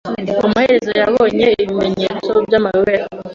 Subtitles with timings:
[0.45, 3.05] Amaherezo, yabonye ibimenyetso byamayobera.